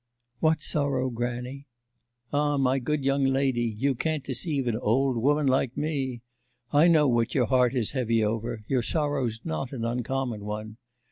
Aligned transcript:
'What 0.39 0.61
sorrow, 0.61 1.11
grannie?' 1.11 1.67
'Ah, 2.33 2.57
my 2.57 2.79
good 2.79 3.05
young 3.05 3.23
lady, 3.23 3.65
you 3.77 3.93
can't 3.93 4.23
deceive 4.23 4.65
an 4.67 4.75
old 4.77 5.15
woman 5.15 5.45
like 5.45 5.77
me. 5.77 6.23
I 6.73 6.87
know 6.87 7.07
what 7.07 7.35
your 7.35 7.45
heart 7.45 7.75
is 7.75 7.91
heavy 7.91 8.23
over; 8.23 8.63
your 8.67 8.81
sorrow's 8.81 9.41
not 9.43 9.71
an 9.73 9.85
uncommon 9.85 10.43
one. 10.43 10.77